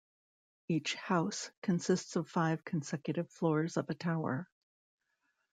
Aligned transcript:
Each 0.67 0.95
"house" 0.95 1.51
consists 1.61 2.15
of 2.15 2.27
five 2.27 2.65
consecutive 2.65 3.29
floors 3.29 3.77
of 3.77 3.87
a 3.91 3.93
tower. 3.93 4.49